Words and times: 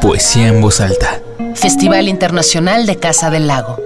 Poesía 0.00 0.48
en 0.48 0.60
voz 0.60 0.80
alta. 0.80 1.20
Festival 1.54 2.08
Internacional 2.08 2.86
de 2.86 2.96
Casa 2.96 3.30
del 3.30 3.46
Lago. 3.46 3.80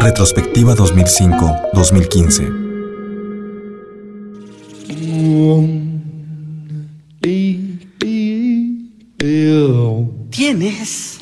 Retrospectiva 0.00 0.74
2005-2015. 0.74 2.64
Tienes 10.30 11.18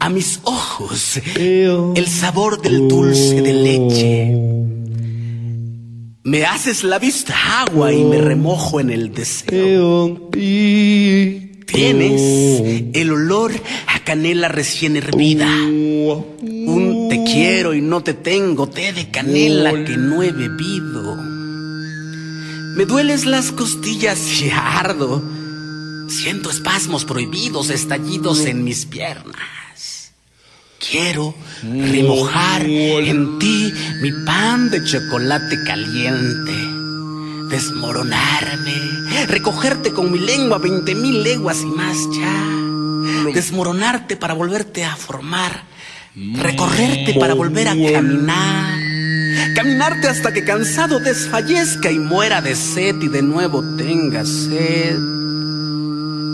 a 0.00 0.08
mis 0.08 0.40
ojos 0.44 1.20
el 1.36 2.06
sabor 2.06 2.62
del 2.62 2.88
dulce 2.88 3.42
de 3.42 3.52
leche. 3.52 4.75
Me 6.26 6.44
haces 6.44 6.82
la 6.82 6.98
vista 6.98 7.60
agua 7.60 7.92
y 7.92 8.02
me 8.02 8.18
remojo 8.18 8.80
en 8.80 8.90
el 8.90 9.14
deseo. 9.14 10.28
Tienes 10.32 12.20
el 12.94 13.12
olor 13.12 13.52
a 13.86 14.00
canela 14.00 14.48
recién 14.48 14.96
hervida. 14.96 15.46
Un 15.46 17.06
te 17.08 17.22
quiero 17.22 17.74
y 17.74 17.80
no 17.80 18.02
te 18.02 18.12
tengo, 18.12 18.68
té 18.68 18.92
de 18.92 19.08
canela 19.08 19.70
que 19.84 19.96
no 19.96 20.24
he 20.24 20.32
bebido. 20.32 21.14
Me 22.74 22.84
dueles 22.86 23.24
las 23.24 23.52
costillas 23.52 24.18
y 24.42 24.50
ardo. 24.50 25.22
Siento 26.08 26.50
espasmos 26.50 27.04
prohibidos, 27.04 27.70
estallidos 27.70 28.46
en 28.46 28.64
mis 28.64 28.84
piernas. 28.84 29.36
Quiero 30.90 31.34
remojar 31.62 32.62
en 32.62 33.38
ti 33.40 33.72
mi 34.02 34.12
pan 34.24 34.70
de 34.70 34.84
chocolate 34.84 35.64
caliente, 35.64 36.52
desmoronarme, 37.50 39.26
recogerte 39.26 39.92
con 39.92 40.12
mi 40.12 40.20
lengua 40.20 40.58
veinte 40.58 40.94
mil 40.94 41.24
leguas 41.24 41.62
y 41.62 41.66
más 41.66 41.96
ya, 42.16 43.32
desmoronarte 43.34 44.16
para 44.16 44.34
volverte 44.34 44.84
a 44.84 44.94
formar, 44.94 45.64
recorrerte 46.14 47.14
para 47.18 47.34
volver 47.34 47.66
a 47.68 47.74
caminar, 47.92 48.78
caminarte 49.56 50.06
hasta 50.06 50.32
que 50.32 50.44
cansado 50.44 51.00
desfallezca 51.00 51.90
y 51.90 51.98
muera 51.98 52.40
de 52.42 52.54
sed 52.54 52.94
y 53.00 53.08
de 53.08 53.22
nuevo 53.22 53.64
tenga 53.76 54.24
sed. 54.24 54.98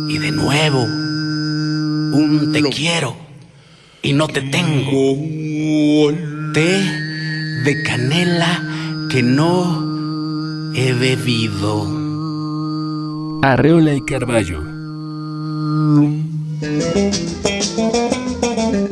Y 0.08 0.18
de 0.18 0.30
nuevo, 0.30 0.82
un 0.82 2.50
te 2.52 2.62
quiero 2.64 3.21
y 4.02 4.12
no 4.12 4.26
te 4.28 4.42
tengo. 4.42 5.16
Té 6.52 6.82
de 7.64 7.82
canela 7.84 9.08
que 9.10 9.22
no 9.22 10.72
he 10.74 10.92
bebido. 10.92 12.02
Arreola 13.42 13.94
y 13.94 14.02
Carballo. 14.02 14.60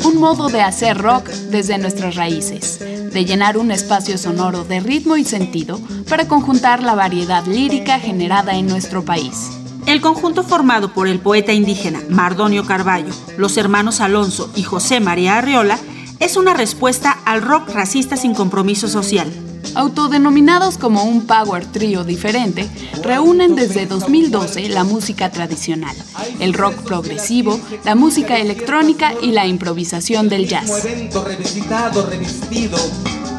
Un 0.04 0.16
modo 0.18 0.48
de 0.48 0.62
hacer 0.62 0.96
rock 0.98 1.28
desde 1.50 1.78
nuestras 1.78 2.14
raíces, 2.14 2.78
de 2.78 3.24
llenar 3.24 3.58
un 3.58 3.70
espacio 3.70 4.16
sonoro 4.18 4.64
de 4.64 4.80
ritmo 4.80 5.16
y 5.16 5.24
sentido 5.24 5.80
para 6.08 6.28
conjuntar 6.28 6.82
la 6.82 6.94
variedad 6.94 7.44
lírica 7.46 7.98
generada 7.98 8.54
en 8.56 8.66
nuestro 8.66 9.04
país. 9.04 9.59
El 9.90 10.00
conjunto 10.00 10.44
formado 10.44 10.94
por 10.94 11.08
el 11.08 11.18
poeta 11.18 11.52
indígena 11.52 12.00
Mardonio 12.08 12.64
Carballo, 12.64 13.12
los 13.36 13.56
hermanos 13.56 14.00
Alonso 14.00 14.48
y 14.54 14.62
José 14.62 15.00
María 15.00 15.36
Arriola 15.36 15.80
es 16.20 16.36
una 16.36 16.54
respuesta 16.54 17.10
al 17.24 17.42
rock 17.42 17.70
racista 17.70 18.16
sin 18.16 18.32
compromiso 18.32 18.86
social. 18.86 19.32
Autodenominados 19.74 20.78
como 20.78 21.02
un 21.02 21.26
power 21.26 21.66
trio 21.66 22.04
diferente, 22.04 22.70
reúnen 23.02 23.56
desde 23.56 23.86
2012 23.86 24.68
la 24.68 24.84
música 24.84 25.32
tradicional, 25.32 25.96
el 26.38 26.54
rock 26.54 26.76
progresivo, 26.84 27.58
la 27.84 27.96
música 27.96 28.38
electrónica 28.38 29.14
y 29.20 29.32
la 29.32 29.48
improvisación 29.48 30.28
del 30.28 30.46
jazz. 30.46 30.70
Como 30.70 30.78
evento 30.78 31.24
revisitado, 31.24 32.06
revestido, 32.06 32.78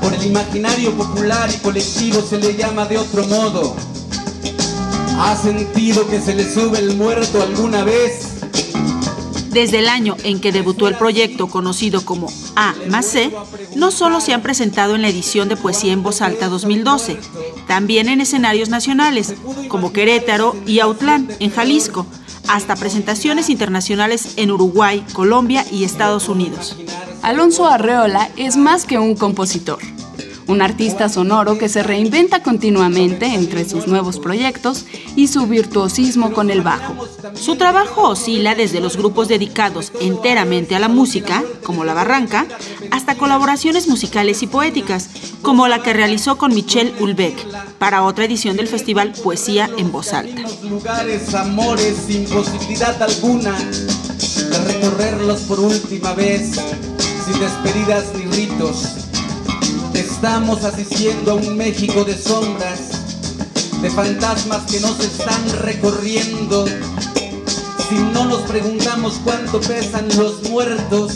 por 0.02 0.14
el 0.14 0.26
imaginario 0.26 0.92
popular 0.98 1.50
y 1.50 1.60
colectivo 1.60 2.22
se 2.22 2.40
le 2.40 2.58
llama 2.58 2.84
de 2.88 2.98
otro 2.98 3.26
modo. 3.28 3.91
¿Ha 5.24 5.36
sentido 5.36 6.08
que 6.10 6.20
se 6.20 6.34
le 6.34 6.52
sube 6.52 6.80
el 6.80 6.98
muerto 6.98 7.44
alguna 7.44 7.84
vez? 7.84 8.42
Desde 9.52 9.78
el 9.78 9.88
año 9.88 10.18
en 10.24 10.42
que 10.42 10.52
debutó 10.52 10.88
el 10.88 10.98
proyecto 10.98 11.48
conocido 11.48 12.04
como 12.04 12.28
A 12.56 12.74
más 12.90 13.06
C, 13.06 13.32
no 13.76 13.92
solo 13.92 14.20
se 14.20 14.34
han 14.34 14.42
presentado 14.42 14.96
en 14.96 15.04
la 15.04 15.10
edición 15.10 15.48
de 15.48 15.58
Poesía 15.58 15.94
en 15.94 16.02
Voz 16.02 16.24
Alta 16.24 16.50
2012, 16.50 17.20
también 17.68 18.10
en 18.10 18.20
escenarios 18.20 18.70
nacionales 18.70 19.36
como 19.68 19.94
Querétaro 19.94 20.56
y 20.66 20.80
Autlán, 20.80 21.30
en 21.40 21.52
Jalisco, 21.52 22.08
hasta 22.48 22.76
presentaciones 22.76 23.52
internacionales 23.52 24.34
en 24.38 24.50
Uruguay, 24.50 25.06
Colombia 25.14 25.64
y 25.72 25.84
Estados 25.84 26.30
Unidos. 26.30 26.78
Alonso 27.22 27.68
Arreola 27.68 28.32
es 28.38 28.58
más 28.58 28.86
que 28.86 28.98
un 28.98 29.16
compositor 29.16 29.78
un 30.52 30.62
artista 30.62 31.08
sonoro 31.08 31.58
que 31.58 31.70
se 31.70 31.82
reinventa 31.82 32.44
continuamente 32.44 33.26
entre 33.26 33.68
sus 33.68 33.88
nuevos 33.88 34.20
proyectos 34.20 34.86
y 35.16 35.28
su 35.28 35.48
virtuosismo 35.48 36.34
con 36.34 36.52
el 36.52 36.62
bajo. 36.62 37.08
Su 37.36 37.56
trabajo 37.56 38.10
oscila 38.10 38.54
desde 38.54 38.82
los 38.82 38.98
grupos 38.98 39.30
dedicados 39.30 39.94
enteramente 40.02 40.76
a 40.76 40.80
la 40.80 40.90
música, 40.90 41.42
como 41.64 41.86
La 41.86 41.94
Barranca, 41.94 42.46
hasta 42.92 43.16
colaboraciones 43.16 43.88
musicales 43.88 44.44
y 44.44 44.48
poéticas, 44.48 45.10
como 45.42 45.70
la 45.70 45.82
que 45.82 45.94
realizó 45.94 46.38
con 46.38 46.54
Michelle 46.54 46.94
Ulbeck 47.00 47.38
para 47.80 48.04
otra 48.04 48.26
edición 48.26 48.58
del 48.58 48.68
festival 48.68 49.14
Poesía 49.24 49.70
en 49.78 49.92
Voz 49.92 50.12
Alta. 50.12 50.42
Lugares, 50.70 51.34
amores, 51.34 51.96
sin 52.08 52.26
posibilidad 52.26 53.02
alguna 53.02 53.58
de 53.58 54.60
recorrerlos 54.66 55.42
por 55.42 55.62
última 55.62 56.14
vez, 56.14 56.60
sin 57.26 57.40
despedidas 57.40 58.06
ni 58.16 58.26
ritos 58.26 59.01
Estamos 59.94 60.64
asistiendo 60.64 61.32
a 61.32 61.34
un 61.36 61.58
México 61.58 62.04
de 62.04 62.18
sombras, 62.18 62.80
de 63.82 63.90
fantasmas 63.90 64.64
que 64.72 64.80
nos 64.80 65.00
están 65.00 65.50
recorriendo. 65.62 66.66
Si 67.90 67.96
no 68.14 68.26
nos 68.26 68.42
preguntamos 68.44 69.20
cuánto 69.24 69.60
pesan 69.60 70.08
los 70.18 70.50
muertos, 70.50 71.14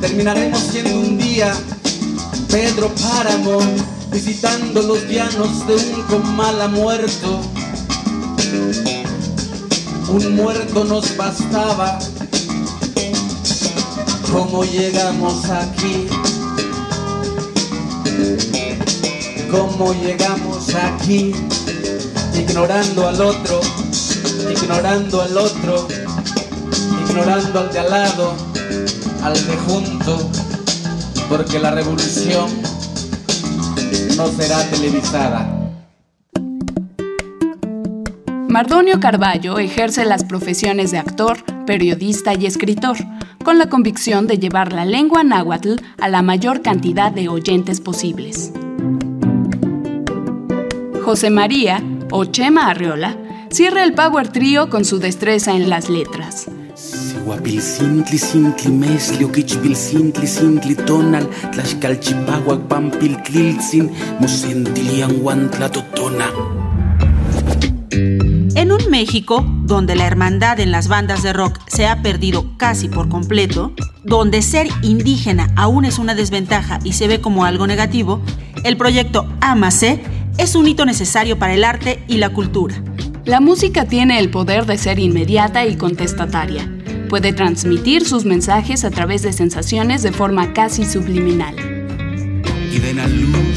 terminaremos 0.00 0.60
siendo 0.60 1.00
un 1.00 1.18
día 1.18 1.52
Pedro 2.48 2.90
Páramo 2.94 3.58
visitando 4.10 4.82
los 4.82 5.08
llanos 5.08 5.66
de 5.66 5.74
un 5.74 6.02
comala 6.02 6.68
muerto. 6.68 7.40
Un 10.08 10.36
muerto 10.36 10.84
nos 10.84 11.16
bastaba. 11.16 11.98
¿Cómo 14.30 14.64
llegamos 14.64 15.46
aquí? 15.46 16.08
¿Cómo 19.50 19.92
llegamos 19.94 20.74
aquí? 20.74 21.32
Ignorando 22.34 23.08
al 23.08 23.20
otro, 23.20 23.60
ignorando 24.50 25.20
al 25.22 25.36
otro, 25.36 25.88
ignorando 27.06 27.60
al 27.60 27.72
de 27.72 27.78
al 27.78 27.90
lado, 27.90 28.34
al 29.22 29.34
de 29.34 29.56
junto, 29.56 30.30
porque 31.28 31.58
la 31.58 31.70
revolución 31.70 32.50
no 34.16 34.26
será 34.28 34.62
televisada. 34.70 35.58
Mardonio 38.48 39.00
Carballo 39.00 39.58
ejerce 39.58 40.04
las 40.04 40.24
profesiones 40.24 40.90
de 40.90 40.98
actor, 40.98 41.42
periodista 41.64 42.34
y 42.34 42.46
escritor, 42.46 42.98
con 43.42 43.58
la 43.58 43.68
convicción 43.68 44.26
de 44.26 44.38
llevar 44.38 44.72
la 44.72 44.84
lengua 44.84 45.24
náhuatl 45.24 45.76
a 46.00 46.08
la 46.08 46.22
mayor 46.22 46.62
cantidad 46.62 47.12
de 47.12 47.28
oyentes 47.28 47.80
posibles. 47.80 48.52
José 51.04 51.30
María, 51.30 51.82
o 52.10 52.24
Chema 52.24 52.68
Arriola, 52.68 53.16
cierra 53.50 53.84
el 53.84 53.94
Power 53.94 54.28
Trio 54.28 54.70
con 54.70 54.84
su 54.84 54.98
destreza 54.98 55.52
en 55.52 55.68
las 55.68 55.88
letras. 55.88 56.46
Sihuapilcintli, 56.74 58.18
cintli, 58.18 58.70
mesli, 58.70 59.24
oquichpilcintli, 59.24 60.26
cintli, 60.26 60.74
tonal, 60.74 61.28
tlaxcalchipahuac, 61.52 62.60
pampiltliltzin, 62.68 63.90
mosentilianguantlatotona. 64.20 66.26
En 66.26 66.36
un 66.36 66.61
México 69.02 69.44
donde 69.64 69.96
la 69.96 70.06
hermandad 70.06 70.60
en 70.60 70.70
las 70.70 70.86
bandas 70.86 71.24
de 71.24 71.32
rock 71.32 71.58
se 71.66 71.88
ha 71.88 72.02
perdido 72.02 72.56
casi 72.56 72.88
por 72.88 73.08
completo, 73.08 73.72
donde 74.04 74.42
ser 74.42 74.68
indígena 74.82 75.50
aún 75.56 75.84
es 75.84 75.98
una 75.98 76.14
desventaja 76.14 76.78
y 76.84 76.92
se 76.92 77.08
ve 77.08 77.20
como 77.20 77.44
algo 77.44 77.66
negativo, 77.66 78.22
el 78.62 78.76
proyecto 78.76 79.26
Amase 79.40 80.04
es 80.38 80.54
un 80.54 80.68
hito 80.68 80.84
necesario 80.84 81.36
para 81.36 81.54
el 81.54 81.64
arte 81.64 82.04
y 82.06 82.18
la 82.18 82.28
cultura. 82.28 82.80
La 83.24 83.40
música 83.40 83.86
tiene 83.86 84.20
el 84.20 84.30
poder 84.30 84.66
de 84.66 84.78
ser 84.78 85.00
inmediata 85.00 85.66
y 85.66 85.74
contestataria. 85.74 86.70
Puede 87.08 87.32
transmitir 87.32 88.04
sus 88.04 88.24
mensajes 88.24 88.84
a 88.84 88.92
través 88.92 89.22
de 89.22 89.32
sensaciones 89.32 90.04
de 90.04 90.12
forma 90.12 90.52
casi 90.52 90.84
subliminal. 90.84 91.56
Y 92.72 92.78
de 92.78 92.94
la 92.94 93.08
luz, 93.08 93.51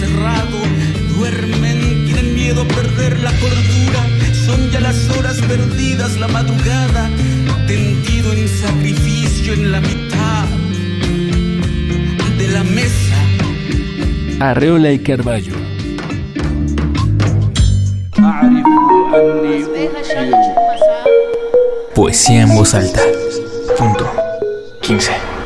cerrado, 0.00 0.58
duermen, 1.14 2.06
tienen 2.06 2.34
miedo 2.34 2.62
a 2.62 2.68
perder 2.68 3.20
la 3.20 3.32
cordura, 3.32 4.02
son 4.46 4.70
ya 4.70 4.80
las 4.80 4.96
horas 5.10 5.38
perdidas, 5.42 6.16
la 6.18 6.26
madrugada, 6.26 7.10
tendido 7.66 8.32
en 8.32 8.48
sacrificio 8.48 9.52
en 9.52 9.72
la 9.72 9.80
mitad 9.82 10.46
de 12.38 12.48
la 12.48 12.64
mesa. 12.64 13.16
Arreola 14.40 14.90
y 14.90 15.00
Carballo. 15.00 15.52
Poesía 21.94 22.42
en 22.42 22.54
voz 22.54 22.74
alta. 22.74 23.02
Punto 23.76 24.10
15. 24.80 25.39